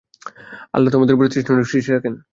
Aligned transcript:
আল্লাহ 0.73 0.91
তোমাদের 0.91 1.15
উপর 1.15 1.31
তীক্ষ্ণ 1.33 1.53
দৃষ্টি 1.59 1.91
রাখেন। 1.91 2.13